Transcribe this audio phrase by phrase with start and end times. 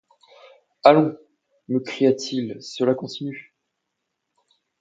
[0.83, 1.15] Allons!
[1.67, 3.53] me cria-t-il, cela continue!